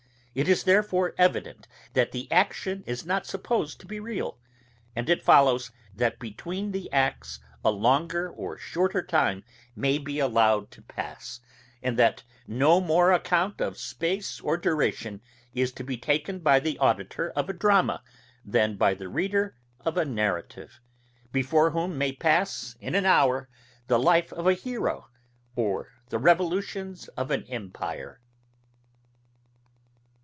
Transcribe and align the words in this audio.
It 0.33 0.47
is 0.47 0.63
therefore 0.63 1.13
evident, 1.17 1.67
that 1.91 2.13
the 2.13 2.31
action 2.31 2.85
is 2.87 3.05
not 3.05 3.25
supposed 3.25 3.81
to 3.81 3.85
be 3.85 3.99
real; 3.99 4.37
and 4.95 5.09
it 5.09 5.21
follows, 5.21 5.71
that 5.93 6.19
between 6.19 6.71
the 6.71 6.89
acts 6.93 7.41
a 7.65 7.69
longer 7.69 8.29
or 8.29 8.57
shorter 8.57 9.03
time 9.05 9.43
may 9.75 9.97
be 9.97 10.19
allowed 10.19 10.71
to 10.71 10.81
pass, 10.83 11.41
and 11.83 11.99
that 11.99 12.23
no 12.47 12.79
more 12.79 13.11
account 13.11 13.59
of 13.59 13.77
space 13.77 14.39
or 14.39 14.55
duration 14.55 15.19
is 15.53 15.73
to 15.73 15.83
be 15.83 15.97
taken 15.97 16.39
by 16.39 16.61
the 16.61 16.77
auditor 16.79 17.31
of 17.31 17.49
a 17.49 17.53
drama, 17.53 18.01
than 18.45 18.77
by 18.77 18.93
the 18.93 19.09
reader 19.09 19.57
of 19.83 19.97
a 19.97 20.05
narrative, 20.05 20.79
before 21.33 21.71
whom 21.71 21.97
may 21.97 22.13
pass 22.13 22.77
in 22.79 22.95
an 22.95 23.05
hour 23.05 23.49
the 23.87 23.99
life 23.99 24.31
of 24.31 24.47
a 24.47 24.53
hero, 24.53 25.09
or 25.57 25.91
the 26.07 26.19
revolutions 26.19 27.09
of 27.17 27.31
an 27.31 27.43
empire. 27.49 28.21